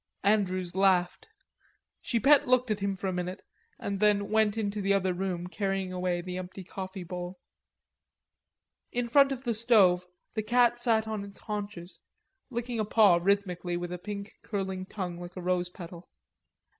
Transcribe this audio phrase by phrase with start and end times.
[0.23, 1.27] Andrews laughed.
[2.01, 3.43] Chipette looked at him for a minute
[3.77, 7.37] and then went into the other room carrying away the empty coffee bowl.
[8.91, 12.01] In front of the stove the cat sat on its haunches,
[12.49, 16.09] licking a paw rhythmically with a pink curling tongue like a rose petal.